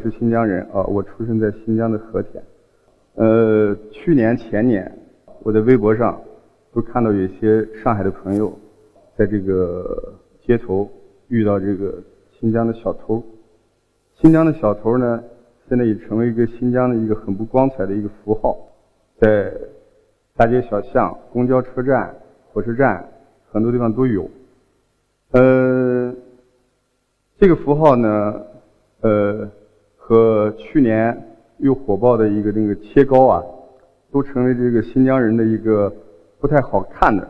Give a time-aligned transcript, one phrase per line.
[0.00, 2.42] 是新疆人啊，我出生在新疆的和田。
[3.14, 4.90] 呃，去年前年，
[5.42, 6.20] 我在微博上
[6.72, 8.52] 都看到有一些上海的朋友，
[9.16, 10.88] 在这个街头
[11.28, 12.02] 遇到这个
[12.38, 13.22] 新疆的小偷。
[14.14, 15.22] 新疆的小偷呢，
[15.68, 18.56] 现在也成为一个新疆的一个很不光彩的一个符号，
[19.20, 19.52] 在
[20.36, 22.14] 大街小巷、公交车站、
[22.52, 23.06] 火车站
[23.50, 24.28] 很多地方都有。
[25.32, 26.14] 呃，
[27.38, 28.42] 这个符号呢，
[29.00, 29.50] 呃，
[30.02, 31.16] 和去年
[31.58, 33.44] 又火爆的一个那个切糕啊，
[34.10, 35.92] 都成为这个新疆人的一个
[36.40, 37.28] 不太好看的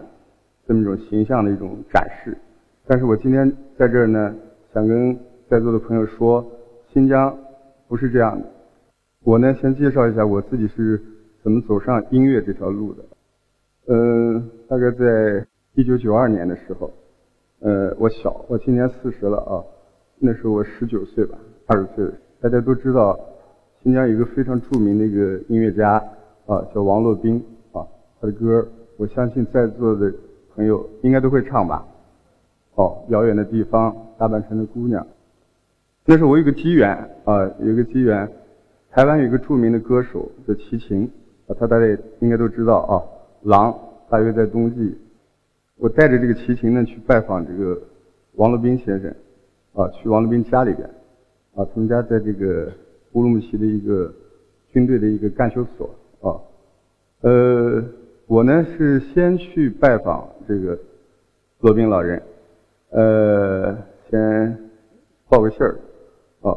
[0.67, 2.39] 这么一种形象的一种展示。
[2.87, 4.35] 但是我今天在这儿呢，
[4.73, 6.47] 想跟在座的朋友说，
[6.93, 7.37] 新疆
[7.87, 8.47] 不是这样的。
[9.25, 11.03] 我呢，先介绍一下我自己是
[11.43, 13.05] 怎么走上音乐这条路的。
[13.89, 16.91] 嗯，大概在一九九二年的时候。
[17.63, 19.61] 呃，我小，我今年四十了啊。
[20.19, 22.07] 那时候我十九岁吧，二十岁。
[22.43, 23.21] 大家都知道，
[23.83, 26.03] 新疆有一个非常著名的一个音乐家
[26.47, 27.87] 啊，叫王洛宾啊。
[28.19, 30.11] 他的歌，我相信在座的
[30.55, 31.87] 朋友应该都会唱吧。
[32.77, 35.07] 哦，遥远的地方，大半城的姑娘。
[36.07, 38.27] 那是我有个机缘啊，有个机缘，
[38.91, 41.11] 台湾有一个著名的歌手叫齐秦
[41.47, 41.85] 啊，他大家
[42.21, 43.05] 应该都知道啊。
[43.43, 44.97] 狼大约在冬季。
[45.77, 47.79] 我带着这个齐秦呢去拜访这个
[48.37, 49.15] 王洛宾先生，
[49.75, 50.89] 啊，去王洛宾家里边，
[51.55, 52.73] 啊，他们家在这个
[53.13, 54.13] 乌鲁木齐的一个
[54.69, 56.39] 军队的一个干休所，啊，
[57.23, 57.83] 呃，
[58.27, 60.79] 我呢是先去拜访这个
[61.61, 62.23] 罗宾老人，
[62.91, 63.77] 呃，
[64.09, 64.71] 先
[65.29, 65.79] 报个信儿，
[66.41, 66.57] 啊，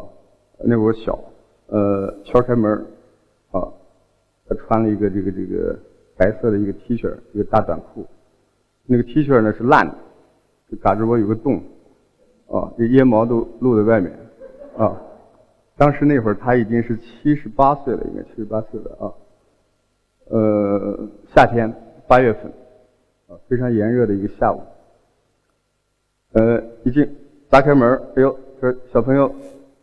[0.64, 1.19] 那会儿小，
[1.67, 2.71] 呃，敲开门，
[3.52, 3.67] 啊，
[4.47, 5.75] 他穿了一个这个这个
[6.15, 8.05] 白色的一个 T 恤，一个大短裤。
[8.86, 9.95] 那个 T 恤呢是烂的，
[10.77, 11.55] 胳肢窝有个洞，
[12.48, 14.11] 啊，这腋毛都露在外面，
[14.78, 15.02] 啊，
[15.78, 19.06] 当时那会儿他已经是七十八岁了，应该七十八岁了啊，
[20.30, 21.73] 呃，夏天
[22.08, 22.45] 八月份，
[23.28, 24.61] 啊，非常炎热的一个下午，
[26.34, 27.08] 呃，一进
[27.50, 29.34] 打开门，哎呦，说小朋友，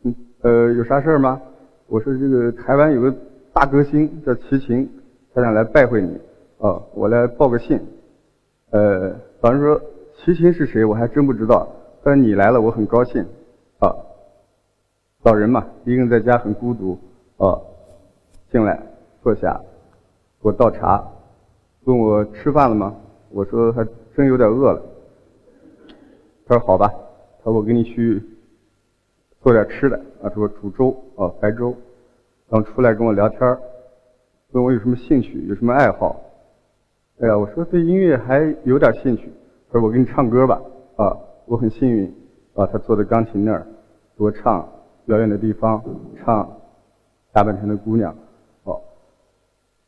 [0.03, 1.41] 嗯，呃，有啥事儿吗？
[1.87, 3.15] 我说这个台湾有个
[3.53, 4.89] 大歌星叫齐秦，
[5.35, 6.17] 他想来拜会你，
[6.59, 7.81] 啊，我来报个信。
[8.71, 9.81] 呃，老人说
[10.17, 11.69] 齐秦是谁，我还真不知道。
[12.03, 13.27] 但你来了，我很高兴。
[13.81, 13.95] 啊，
[15.23, 16.99] 老人嘛，一个人在家很孤独。
[17.37, 17.59] 啊，
[18.51, 18.79] 进来
[19.23, 19.59] 坐下，
[20.43, 21.03] 给我倒茶，
[21.85, 22.95] 问我吃饭了吗？
[23.31, 24.83] 我说还真有点饿了。
[26.47, 26.87] 他说好吧，
[27.39, 28.23] 他说我给你去
[29.41, 29.97] 做点吃的。
[30.23, 31.75] 啊，他说煮粥，啊，白粥。
[32.49, 33.41] 然后出来跟我聊天
[34.53, 36.21] 问我有什么兴趣，有什么爱好。
[37.21, 39.33] 哎呀，我说对音乐还有点兴趣，
[39.71, 40.61] 他说我给你唱歌吧，
[40.97, 41.17] 啊，
[41.47, 42.07] 我很幸运，
[42.55, 43.67] 啊，他坐在钢琴那儿，
[44.19, 44.61] 给我唱
[45.11, 45.83] 《表演的地方》，
[46.17, 46.45] 唱
[47.33, 48.15] 《大半城的姑娘》，
[48.63, 48.81] 哦，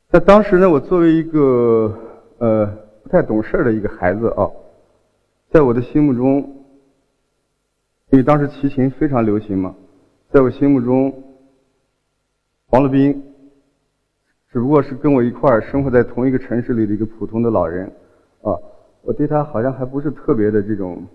[0.08, 1.96] 在当时呢，我作为一个
[2.38, 2.66] 呃
[3.04, 4.50] 不太懂事的一个孩子啊，
[5.52, 6.40] 在我的心目中，
[8.10, 9.76] 因为当时齐秦非常流行嘛，
[10.32, 11.22] 在我心目中，
[12.70, 13.28] 王洛宾。
[14.50, 17.86] 只不过是跟我一块儿生活在同一个城市里的一个普通的老人，
[18.42, 18.58] 啊，
[19.02, 21.06] 我对他好像还不是特别的这种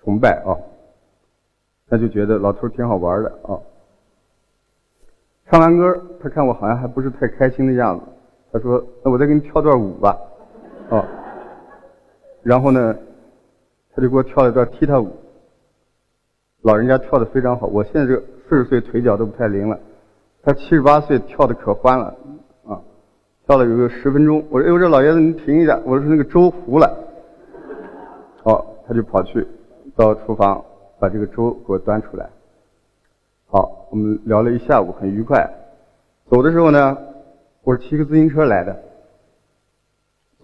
[0.00, 0.58] 崇拜啊，
[1.92, 3.52] 他就觉得老头挺好玩的啊。
[5.50, 8.06] 唱完歌，他看我好像还不是太开心的样子，
[8.50, 10.16] 他说：“那我再给你跳段舞吧。”
[10.88, 11.06] 啊，
[12.42, 12.96] 然后呢，
[13.94, 15.10] 他就给我跳了一段踢踏舞。
[16.62, 19.78] 老人家跳的非常好，我现在这四十岁腿脚都不太灵了。
[20.42, 22.16] 他七十八岁，跳的可欢了，
[22.66, 22.80] 啊，
[23.44, 24.42] 跳了有个十分钟。
[24.48, 26.90] 我说：“哎，我说老爷子，您停一下。”我说：“那个粥糊了。”
[28.44, 29.46] 哦，他就跑去
[29.94, 30.64] 到厨房
[31.02, 32.30] 把这个粥给我端出来。
[33.48, 35.50] 好，我们聊了一下午，很愉快。
[36.30, 36.96] 走的时候呢，
[37.62, 38.72] 我是骑个自行车来的。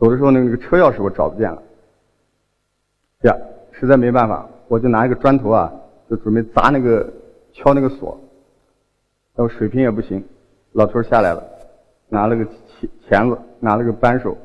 [0.00, 1.62] 走的时候，那个车钥匙我找不见了。
[3.20, 3.36] 呀，
[3.70, 5.72] 实在没办法，我就拿一个砖头啊，
[6.10, 7.08] 就准备砸那个
[7.52, 8.18] 敲那个锁。
[9.36, 10.24] 然后水平也不行，
[10.72, 11.44] 老头下来了，
[12.08, 14.36] 拿了个钳钳子，拿了个扳手，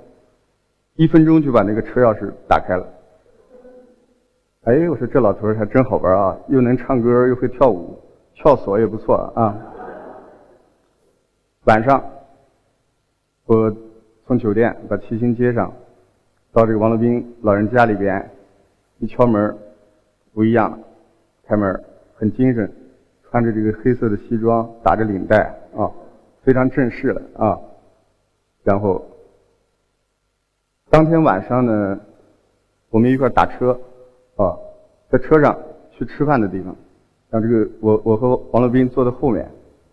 [0.94, 2.86] 一分钟就把那个车钥匙打开了。
[4.64, 8.00] 哎，我说这老头还真好玩啊，又能唱歌，又会跳舞，
[8.34, 9.60] 撬锁也不错啊。
[11.66, 12.02] 晚上，
[13.46, 13.76] 我
[14.26, 15.74] 从酒店到七星街上，
[16.54, 18.32] 到这个王洛宾老人家里边，
[19.00, 19.54] 一敲门，
[20.34, 20.80] 不一样，
[21.46, 21.84] 开门
[22.16, 22.72] 很精神。
[23.30, 25.92] 穿着这个黑色的西装，打着领带啊，
[26.44, 27.60] 非常正式了啊。
[28.64, 29.04] 然后
[30.90, 32.00] 当天晚上呢，
[32.92, 33.78] 我们一块打车
[34.44, 34.58] 啊，
[35.10, 35.58] 在车上
[35.92, 36.76] 去吃饭的地方，
[37.32, 39.50] 像这个我我和王洛宾坐在后面，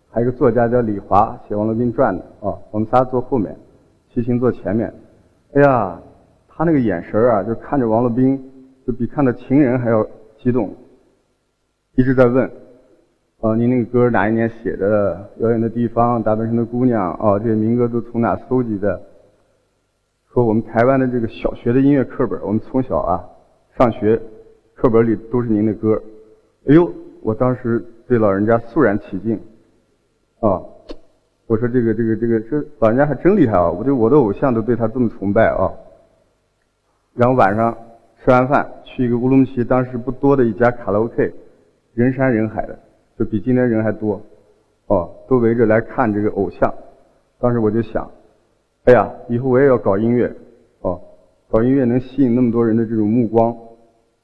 [0.09, 3.55] 还有一个作家叫李华写《王洛宾传》的啊，我们仨坐后面，
[4.13, 4.93] 齐秦坐前面。
[5.53, 6.01] 哎呀，
[6.47, 8.51] 他那个眼神啊，就看着王洛宾，
[8.85, 10.05] 就比看到情人还要
[10.37, 10.73] 激动，
[11.95, 12.49] 一直在问。
[13.41, 15.29] 啊，您那个歌哪一年写的？
[15.37, 19.01] 遥远的地方，大半生的姑娘，哦，这些民歌都从哪搜集的？
[20.31, 23.25] 说我们台湾的这个小学的音乐课本，我们从小啊
[23.77, 24.21] 上学，
[24.81, 26.01] 课本里都是您的歌。
[26.67, 26.91] 哎呦，
[27.21, 29.39] 我当时对老人家肃然起敬。
[30.39, 30.59] 啊，
[31.45, 33.69] 我说这个这个这个这老人家还真厉害啊！
[33.69, 35.71] 我对我的偶像都对他这么崇拜啊。
[37.13, 37.77] 然后晚上
[38.23, 41.31] 吃完饭，去一个乌鲁木齐当时不多的一家卡拉 OK，
[41.93, 42.79] 人山人海的。
[43.19, 44.19] 就比今天人还多，
[44.87, 46.73] 哦，都围着来看这个偶像。
[47.39, 48.09] 当时我就想，
[48.85, 50.33] 哎呀，以后我也要搞音乐，
[50.79, 50.99] 哦，
[51.51, 53.55] 搞音乐能吸引那么多人的这种目光。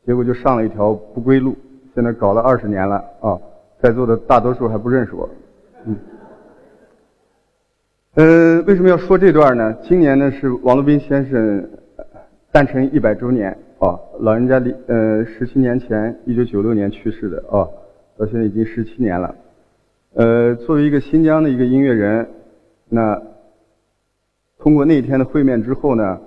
[0.07, 1.53] 结果就上了一条不归路。
[1.93, 3.37] 现在搞了二十年了，啊，
[3.81, 5.29] 在座的大多数还不认识我。
[5.85, 5.97] 嗯，
[8.13, 9.73] 呃，为什么要说这段呢？
[9.83, 11.69] 今年呢是王洛宾先生
[12.53, 17.67] 诞辰一百周年，啊，老人家离呃十七年前一九九六年去世的，啊。
[18.17, 19.35] 到现在已经十七年了，
[20.15, 22.27] 呃，作为一个新疆的一个音乐人，
[22.89, 23.21] 那
[24.57, 26.19] 通过那天的会面之后呢，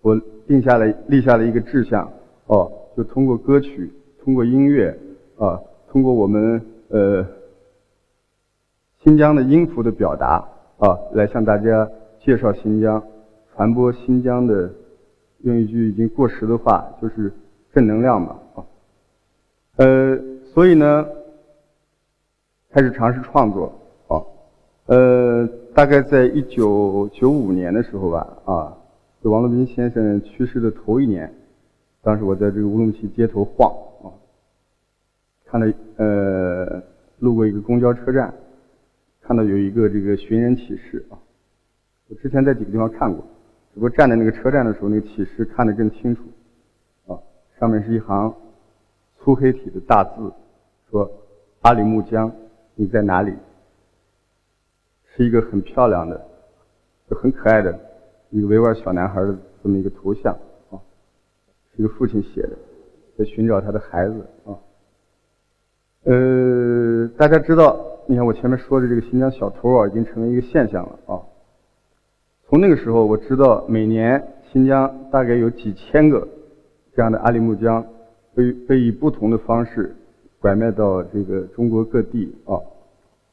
[0.00, 2.10] 我定下了立下了一个志向，
[2.46, 3.92] 哦，就通过歌曲，
[4.24, 4.98] 通过音乐，
[5.38, 7.24] 啊，通过我们呃
[9.04, 10.44] 新疆的音符的表达，
[10.78, 13.00] 啊，来向大家介绍新疆，
[13.54, 14.68] 传播新疆的，
[15.42, 17.32] 用一句已经过时的话，就是
[17.72, 18.66] 正能量嘛，啊，
[19.76, 20.18] 呃，
[20.52, 21.06] 所以呢。
[22.70, 23.72] 开始尝试创作，
[24.08, 24.20] 啊，
[24.86, 28.76] 呃，大概在一九九五年的时候吧，啊，
[29.24, 31.32] 就王洛宾先生去世的头一年，
[32.02, 33.70] 当时我在这个乌鲁木齐街头晃，
[34.02, 34.12] 啊，
[35.46, 35.66] 看到
[35.96, 36.82] 呃，
[37.18, 38.32] 路过一个公交车站，
[39.20, 41.18] 看到有一个这个寻人启事啊，
[42.08, 43.22] 我之前在几个地方看过，
[43.74, 46.22] 只不过站在那个车站的时候，那个启事看得更清楚，
[47.06, 47.18] 啊，
[47.58, 48.34] 上面是一行
[49.18, 50.32] 粗黑体的大字，
[50.90, 51.10] 说
[51.60, 52.32] 阿里木江。
[52.80, 53.34] 你在哪里？
[55.02, 56.28] 是一个很漂亮的、
[57.08, 57.76] 很可爱的
[58.30, 60.38] 一个维吾尔小男孩的这么一个图像
[61.78, 62.50] 这，个父亲写的，
[63.16, 64.58] 在寻找他的孩子啊。
[66.04, 71.22] 呃，大家知道，你看我前面说的这个新疆小偷啊，已经成为一个现象了啊。
[72.48, 76.26] 从那个时候，我知道每年新疆大概有几千个
[76.94, 77.86] 这样的阿里木江，
[78.34, 79.94] 被被以不同的方式。
[80.40, 82.62] 拐卖到这个中国各地啊，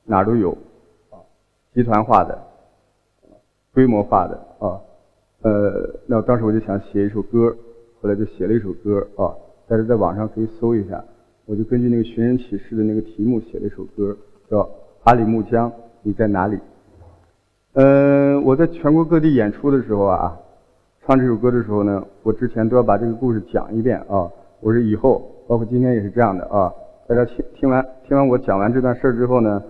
[0.06, 0.57] 哪儿都有
[1.12, 1.21] 啊，
[1.71, 2.36] 集团化的、
[3.75, 4.81] 规模化的啊，
[5.44, 7.56] 呃，那当时我就想写一首歌，
[8.06, 9.34] 后来就写了一首歌啊，
[9.68, 11.04] 但是在网上可以搜一下，
[11.48, 14.16] 我就根据那个寻人启事的那个题目写了一首歌，
[14.48, 14.60] 叫
[15.06, 15.72] 《阿里木江
[16.04, 16.56] 你在哪里》。
[17.74, 20.38] 嗯，我在全国各地演出的时候啊，
[21.04, 24.30] 唱这首歌的时候呢，我之前都要把这个故事讲一遍啊，
[24.60, 26.72] 我说以后，包括今天也是这样的啊。
[27.08, 29.63] 大家听听完听完我讲完这段事儿之后呢，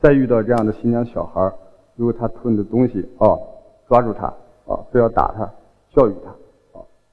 [0.00, 1.54] 再遇到这样的新疆小孩儿，
[1.96, 3.32] 如果他偷你的东西，啊，
[3.88, 4.26] 抓住他，
[4.66, 5.50] 啊，不要打他，
[5.96, 6.30] 教育他，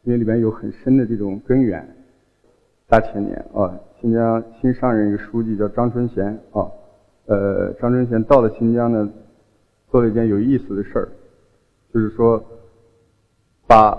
[0.04, 1.88] 因为里面有很深的这种根源。
[2.88, 6.70] 大前年，啊，新疆新上任一个书记叫张春贤，啊，
[7.26, 9.10] 呃，张春贤到了新疆呢，
[9.90, 11.10] 做了一件有意思的事儿，
[11.94, 12.44] 就是说，
[13.68, 13.98] 把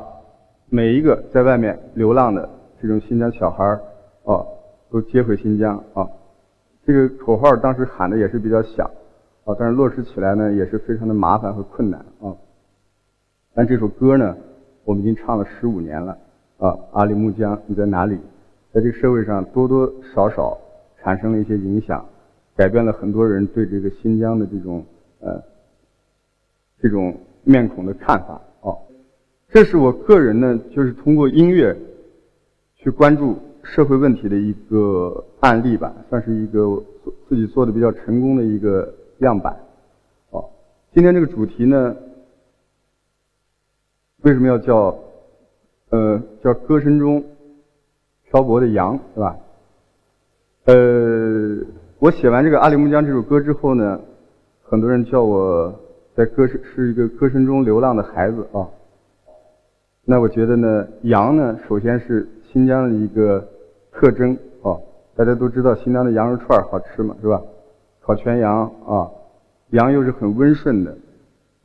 [0.68, 2.48] 每一个在外面流浪的
[2.80, 3.80] 这种新疆小孩儿，
[4.24, 4.44] 啊。
[4.92, 6.06] 都接回新疆啊！
[6.84, 8.90] 这个口号当时喊的也是比较响
[9.46, 12.36] 啊，但是落实起来呢也是非常的麻烦和困难啊。
[13.54, 14.36] 但这首歌呢，
[14.84, 16.16] 我们已经唱了十五年了
[16.58, 16.76] 啊！
[16.92, 18.16] 阿里木江你在哪里？
[18.72, 20.58] 在这个社会上多多少少
[21.00, 22.04] 产生了一些影响，
[22.56, 24.84] 改变了很多人对这个新疆的这种
[25.20, 25.42] 呃
[26.80, 28.78] 这种面孔的看法哦。
[29.48, 31.76] 这是我个人呢，就是通过音乐
[32.76, 33.36] 去关注。
[33.64, 36.82] 社会问题的一个案例吧，算是一个
[37.28, 39.56] 自己做的比较成功的一个样板。
[40.30, 40.44] 哦，
[40.92, 41.94] 今天这个主题呢，
[44.22, 44.96] 为什么要叫
[45.90, 47.22] 呃叫歌声中
[48.30, 49.36] 漂泊的羊，是吧？
[50.64, 50.74] 呃，
[51.98, 54.00] 我写完这个《阿里木江》这首歌之后呢，
[54.62, 55.74] 很多人叫我
[56.14, 58.68] 在歌声是一个歌声中流浪的孩子啊。
[60.04, 63.46] 那我觉得呢，羊呢，首先是新疆的一个。
[63.94, 64.80] 特征啊，
[65.14, 67.42] 大家都知道新疆的羊肉串好吃嘛，是吧？
[68.00, 69.10] 烤全羊啊，
[69.68, 70.96] 羊又是很温顺的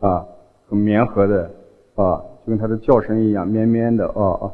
[0.01, 0.25] 啊，
[0.67, 1.49] 很绵和的
[1.95, 4.51] 啊，跟它的叫声一样，绵绵的啊啊。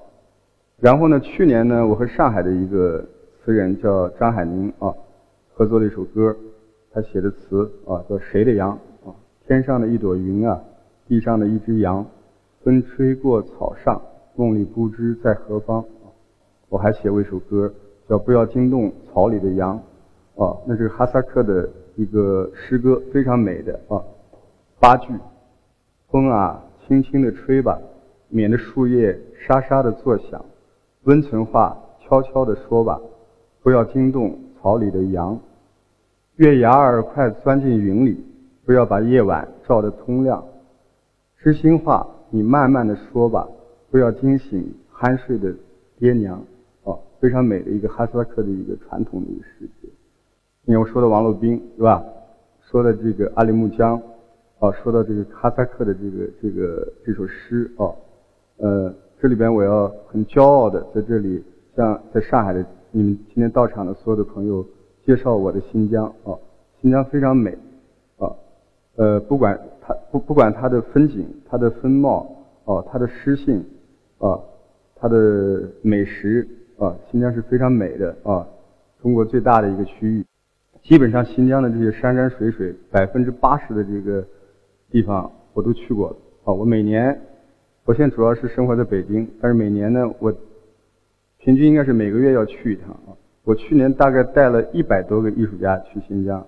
[0.79, 3.05] 然后呢，去年呢，我和上海的一个
[3.37, 4.91] 词人叫张海宁啊，
[5.53, 6.35] 合作了一首歌，
[6.91, 9.13] 他写的词啊叫《谁的羊》啊，
[9.45, 10.59] 天上的一朵云啊，
[11.07, 12.03] 地上的一只羊，
[12.63, 14.01] 风吹过草上，
[14.35, 15.85] 梦里不知在何方。
[16.69, 17.71] 我还写过一首歌
[18.09, 19.79] 叫《不要惊动草里的羊》
[20.43, 24.01] 啊，那是哈萨克的一个诗歌，非常美的啊，
[24.79, 25.13] 八句：
[26.09, 27.79] 风啊，轻轻的吹吧，
[28.29, 30.39] 免得树叶沙沙的作响；
[31.03, 32.99] 温存话，悄悄的说吧，
[33.61, 34.39] 不要惊动。
[34.63, 35.37] 草里的羊，
[36.37, 38.23] 月牙儿快钻进云里，
[38.65, 40.41] 不要把夜晚照得通亮。
[41.37, 43.45] 知心话，你慢慢的说吧，
[43.91, 45.53] 不要惊醒酣睡的
[45.99, 46.41] 爹娘。
[46.83, 49.89] 哦，非常美的一个哈萨克的一个传统的一个世界。
[50.63, 52.01] 因为我说的王洛宾是吧？
[52.61, 54.01] 说的这个阿里木江，
[54.63, 57.91] 哦，说到这个哈萨克的这个这个这首诗啊，
[58.59, 61.43] 呃，这里边我要很骄傲的在这里
[61.75, 62.65] 向在上海的。
[62.91, 64.65] 你们今天到场的所有的朋友，
[65.05, 66.31] 介绍我的新疆啊，
[66.79, 67.51] 新疆非常美
[68.17, 68.31] 啊，
[68.95, 72.25] 呃，不管它不不管它的风景、它的风貌
[72.63, 73.65] 啊、它的诗性
[74.19, 74.39] 啊、
[74.95, 78.47] 它的美食啊，新疆是非常美的啊，
[79.01, 80.25] 中国最大的一个区域，
[80.83, 84.25] 基本上新疆的这些山山水水，百分之八十的这个
[84.93, 86.53] 地方我都去过了啊。
[86.53, 87.19] 我每年，
[87.83, 90.33] 我现在主要是生活在北京，但是每年呢，我。
[91.45, 93.11] 平均应该是每个月要去一趟啊！
[93.43, 96.39] 我去年大概带了一百多个艺术家去新疆，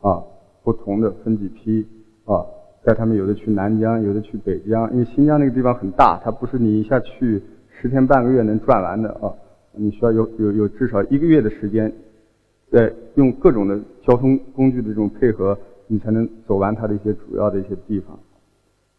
[0.00, 0.24] 啊，
[0.64, 1.86] 不同的分几批
[2.24, 2.40] 啊，
[2.82, 7.42] 带他们有的去南疆，有的去北疆，因为新疆那个地方很大，它不是你一下去
[7.78, 9.34] 十天半个月能转完的啊，
[9.72, 11.92] 你需要有有有至少一个月的时间，
[12.70, 15.58] 在用各种的交通工具的这种配合，
[15.92, 18.18] 你才能走完它的一些主要的一些地方。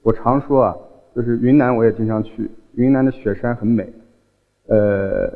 [0.03, 0.77] 我常说啊，
[1.15, 3.91] 就是云南我也经常去，云南的雪山很美。
[4.67, 5.27] 呃，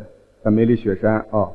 [0.43, 1.49] 像梅里雪山啊，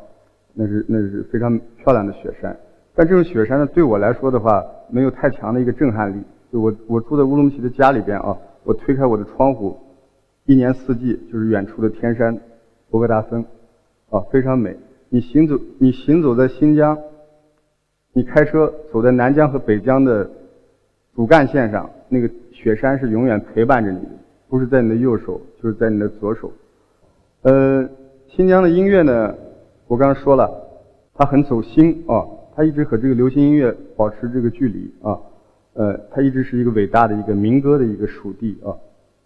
[0.54, 2.58] 那是那是非常漂亮的雪山。
[2.96, 6.20] 但这种雪山呢，对我来说的话，没有太强的一个震撼力。
[6.52, 9.78] 就我我住在乌鲁木齐的家里边啊，我推开我的窗户，
[10.46, 12.36] 一年四季就是远处的天山，
[12.90, 13.44] 博格达峰，
[14.10, 14.76] 啊，非常美。
[15.10, 16.98] 你行走你行走在新疆，
[18.14, 20.28] 你开车走在南疆和北疆的
[21.14, 24.10] 主干线上，那个雪山是永远陪伴着你的，
[24.48, 26.52] 不是在你的右手，就是在你的左手。
[27.42, 27.88] 呃，
[28.28, 29.34] 新疆的音乐呢，
[29.86, 30.50] 我刚刚说了，
[31.14, 32.22] 它很走心啊，
[32.54, 35.18] 它一直和这个流行音乐保持这个距离啊，
[35.72, 38.76] 呃，它一直是一个伟大的一个民歌的一个属地啊。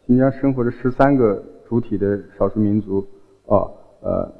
[0.06, 3.04] 新疆生活着十三个主体的少数民族
[3.46, 3.66] 啊，
[4.00, 4.32] 呃，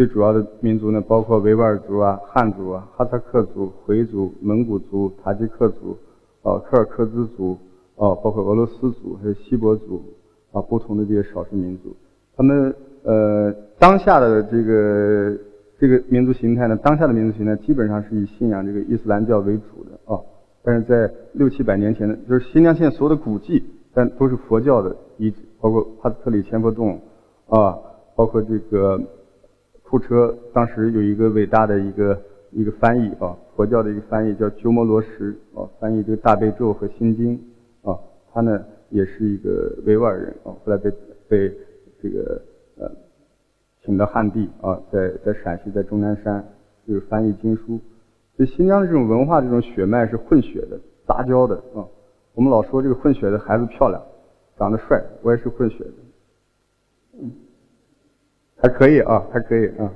[0.00, 5.94] 最主要的民族呢，包括维吾尔族啊、汉族啊、哈萨克族、回族、蒙古族、塔吉克族
[6.42, 7.52] 啊、柯尔克孜族
[7.96, 10.02] 啊，包括俄罗斯族还有锡伯族
[10.52, 11.94] 啊，不同的这些少数民族，
[12.34, 12.74] 他们。
[13.02, 15.36] 呃，当下的这个
[15.78, 20.18] 这个民族形态呢，当下的民族形态基本上是以信仰这个伊斯兰教为主的啊。
[20.62, 26.98] 但是在六七百年前的，就是新疆现在所有的古迹，但都是佛教的遗址，包括帕斯特里千佛洞
[27.48, 27.78] 啊，
[28.14, 28.98] 包括这个
[29.90, 37.34] 库车，当时有一个伟大的一个一个翻译啊，佛教的一个翻译叫鸠摩罗什啊，翻译这个大悲咒和心经
[37.82, 37.98] 啊，
[38.32, 40.90] 他呢也是一个维吾尔人啊，后来被
[41.28, 41.52] 被
[42.00, 42.40] 这个。
[42.78, 42.90] 呃，
[43.84, 46.42] 请到汉地啊，在在陕西，在终南山，
[46.88, 47.78] 就是翻译经书。
[48.34, 51.84] 所以新疆的这种文化，这种血脉是混血的、杂交的啊。
[52.34, 54.02] 我们老说这个混血的孩子漂亮，
[54.56, 55.90] 长得帅，我也是混血的，
[58.62, 59.90] 还可以啊，还可以啊。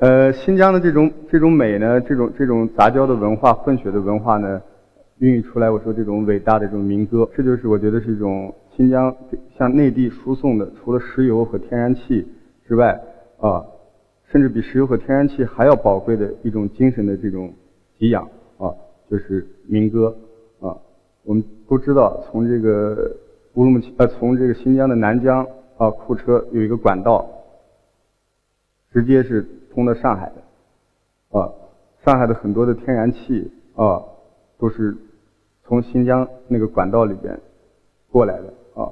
[0.00, 4.60] 呃，新疆的这种这种美呢，这种这种杂交的文化、混血的文化呢。
[5.18, 9.16] 孕育出来，我说这种伟大的这种民歌，这就是我觉得是一种新疆
[9.56, 12.26] 向内地输送的，除了石油和天然气
[12.66, 13.00] 之外，
[13.38, 13.64] 啊，
[14.26, 17.54] 甚至比石油和天然气还要宝贵的一种精神的这种
[17.96, 18.24] 给养
[18.58, 18.74] 啊，
[19.08, 20.14] 就是民歌
[20.60, 20.76] 啊。
[21.22, 23.16] 我们都知道，从这个
[23.54, 25.46] 乌鲁木齐呃，从这个新疆的南疆
[25.76, 27.28] 啊，库车有一个管道，
[28.92, 31.50] 直接是通到上海的啊，
[32.04, 34.02] 上海的很多的天然气啊。
[34.56, 34.96] 都是
[35.64, 37.38] 从新疆那个管道里边
[38.08, 38.88] 过来的啊。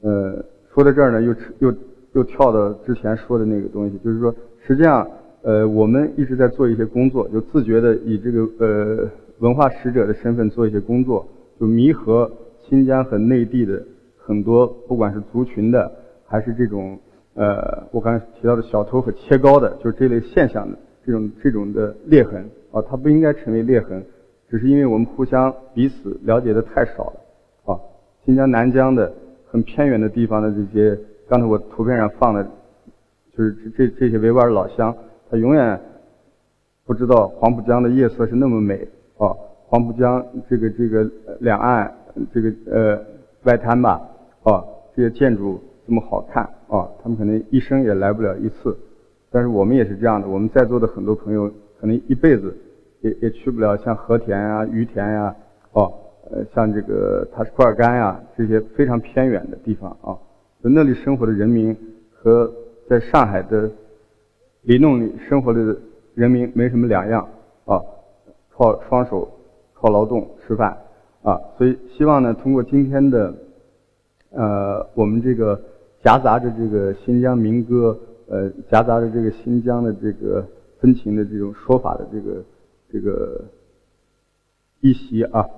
[0.00, 0.42] 呃，
[0.72, 1.74] 说到这儿呢，又又
[2.12, 5.06] 又跳到之前说的那个东西，就是说，实际上，
[5.42, 11.26] 呃，我们一直在做一些工作，就自觉的以这个呃文化使者的身份做一些工作，
[11.60, 12.30] 就弥合
[12.68, 13.82] 新疆和内地的
[14.18, 15.90] 很多，不管是族群的，
[16.26, 16.98] 还是这种
[17.34, 24.04] 呃我刚才提到的小偷和切糕的，就是这类现象的这种这种的裂痕啊，它不应该成为裂痕。
[24.50, 27.78] 只是因为我们互相彼此了解的太少了，啊，
[28.24, 29.12] 新疆南疆的
[29.46, 30.98] 很偏远的地方的这些，
[31.28, 32.42] 刚才我图片上放的，
[33.36, 34.96] 就是这这这些维吾尔老乡，
[35.30, 35.78] 他永远
[36.86, 41.06] 不知道黄浦江的夜色是那么美啊，黄浦江这个这个
[41.40, 41.94] 两岸
[42.32, 43.00] 这个呃
[43.44, 44.00] 外滩吧
[44.42, 48.76] 哦，这些建筑这么好看啊，他们可能一生也来不了一次。
[49.30, 51.48] 但是我们也是这样的，我们在座的很多朋友
[51.80, 52.56] 可能一辈子
[53.02, 55.36] 也也去不了像和田呀、于田呀，
[55.72, 55.92] 哦，
[56.30, 60.16] 呃，像这个塔什库尔干呀这些非常偏远的地方啊，
[60.62, 61.76] 就那里生活的人民
[62.10, 62.50] 和
[62.88, 63.70] 在上海的
[64.62, 65.76] 里弄里生活的
[66.14, 67.28] 人民没什么两样
[67.66, 67.80] 啊，
[68.50, 69.30] 靠双手
[69.74, 70.76] 靠劳动吃饭
[71.22, 73.34] 啊，所以希望呢，通过今天的
[74.30, 75.60] 呃我们这个
[76.02, 77.98] 夹杂着这个新疆民歌。
[78.30, 80.46] 呃，夹杂着这个新疆的这个
[80.80, 82.44] 风情的这种说法的这个
[82.92, 83.42] 这个
[84.82, 85.48] 一席啊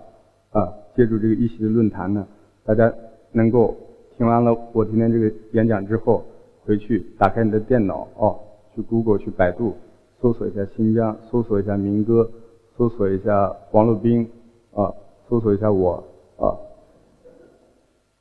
[0.52, 2.25] 啊，借助这个一席的论坛呢，
[2.64, 2.95] 大家
[3.33, 3.76] 能够
[4.17, 6.23] 听完了我今天这个演讲之后，
[6.64, 8.38] 回去打开你的电脑哦，
[8.73, 9.75] 去 Google 去百度
[10.23, 12.31] 搜索一下新疆，搜索一下民歌，
[12.76, 14.31] 搜索一下王洛宾
[14.73, 14.95] 啊，
[15.31, 16.03] 搜索一下我
[16.39, 16.59] 啊，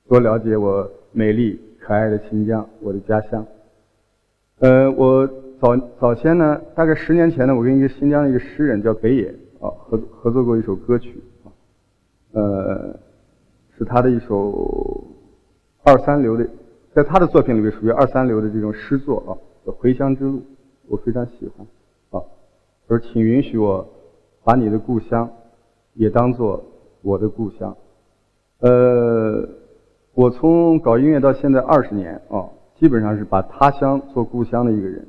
[0.07, 3.43] 多了解我美丽可爱的新疆，我的家乡。
[4.59, 5.27] 呃，我
[5.59, 11.49] 早早先呢，大概十年前呢，我跟一个新疆的一个诗人叫北野啊合合作过一首歌曲啊，
[12.33, 12.95] 呃，
[13.75, 15.03] 是他的一首
[15.83, 16.47] 二三流的，
[16.93, 19.33] 在他的作品里面属于二三流的这种诗作啊，
[19.65, 20.37] 叫《回乡之路》，
[20.87, 21.65] 我非常喜欢
[22.11, 22.21] 啊。
[22.87, 23.87] 他说：“请允许我
[24.43, 25.27] 把你的故乡
[25.95, 26.63] 也当做
[27.01, 27.75] 我的故乡。”
[28.59, 29.47] 呃，
[30.13, 32.49] 我从搞音乐到现在二十年啊。
[32.79, 35.05] 基本上是把他乡做故乡的一个人。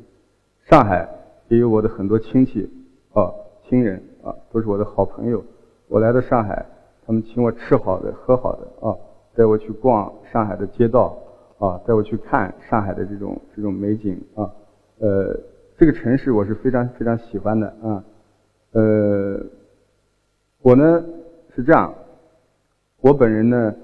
[0.68, 1.08] 上海
[1.46, 2.68] 也有我的很多亲戚
[3.12, 3.30] 啊、
[3.62, 5.40] 亲人啊，都是我的好朋友。
[5.86, 6.66] 我来到上海，
[7.06, 8.90] 他们请我吃好的、喝好的啊，
[9.36, 11.16] 带我去逛上海的街道
[11.60, 14.50] 啊，带我去看上海的这种这种美景啊。
[14.98, 15.38] 呃，
[15.78, 18.04] 这个城市我是非常非常喜欢的啊。
[18.72, 19.40] 呃，
[20.60, 21.04] 我呢
[21.60, 21.94] 是这样，
[23.00, 23.74] 我本人呢。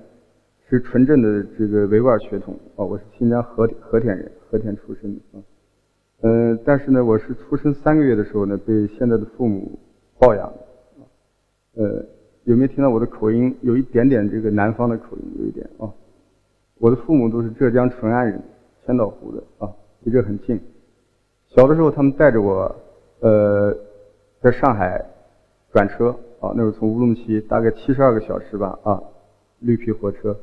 [0.69, 5.43] 是纯正的这个维吾尔血统啊，我是新疆和和田人，和田出生的啊。
[6.23, 9.79] 嗯，但是呢，我是出生三个月的时候呢，被现在的父母
[10.19, 11.81] 抱养的。
[11.81, 12.05] 呃，
[12.43, 13.57] 有没有听到我的口音？
[13.61, 15.87] 有一点点这个南方的口音，有一点啊。
[16.79, 18.43] 我的父母都是浙江淳安人，
[18.85, 20.61] 千岛湖的啊，离这很近。
[21.47, 22.75] 小的时候，他们带着我，
[23.21, 23.73] 呃，
[24.41, 25.01] 在上海
[25.73, 26.13] 转车
[26.55, 29.03] 那时候从乌鲁木齐大概七十二个小时吧啊，
[29.61, 30.37] 绿皮火车。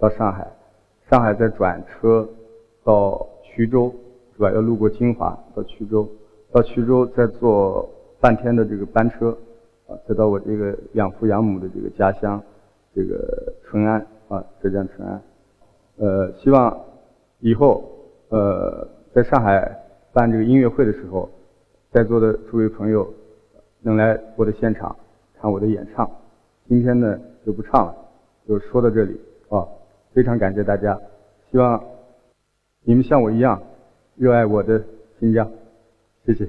[0.00, 0.46] 到上海，
[1.10, 2.28] 上海再转车
[2.84, 3.92] 到衢州，
[4.36, 4.52] 是吧？
[4.52, 6.08] 要路过金华到衢州，
[6.52, 9.36] 到衢州再坐半天的这个班车，
[9.88, 12.40] 啊，再到我这个养父养母的这个家乡，
[12.94, 15.20] 这个淳安啊，浙江淳安。
[15.96, 16.78] 呃，希望
[17.40, 17.82] 以后
[18.28, 19.76] 呃在上海
[20.12, 21.28] 办这个音乐会的时候，
[21.90, 23.12] 在座的诸位朋友
[23.80, 24.94] 能来我的现场
[25.40, 26.10] 看我的演唱。
[26.68, 27.94] 今天呢就不唱了，
[28.46, 29.66] 就说到这里啊。
[30.14, 30.98] 非常感谢大家，
[31.50, 31.80] 希望
[32.82, 33.62] 你们像我一样
[34.16, 34.82] 热爱我的
[35.20, 35.48] 新疆，
[36.26, 36.48] 谢谢。